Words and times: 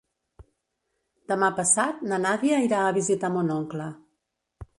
Demà 1.31 1.49
passat 1.61 2.01
na 2.13 2.19
Nàdia 2.25 2.63
irà 2.71 2.81
a 2.87 2.97
visitar 2.97 3.33
mon 3.37 3.55
oncle. 3.59 3.93